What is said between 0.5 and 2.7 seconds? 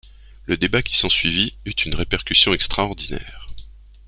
débat qui s'ensuivit, eut une répercussion